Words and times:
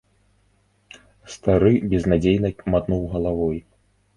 Стары 1.35 1.71
безнадзейна 1.91 2.53
матнуў 2.77 3.07
галавой. 3.13 3.57